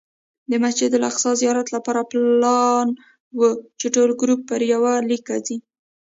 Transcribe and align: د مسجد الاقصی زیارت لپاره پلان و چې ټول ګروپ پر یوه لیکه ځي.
د 0.49 0.51
مسجد 0.63 0.91
الاقصی 0.95 1.31
زیارت 1.41 1.67
لپاره 1.75 2.01
پلان 2.11 2.87
و 3.37 3.41
چې 3.79 3.87
ټول 3.95 4.09
ګروپ 4.21 4.41
پر 4.49 4.61
یوه 4.73 4.93
لیکه 5.09 5.35
ځي. 5.45 5.57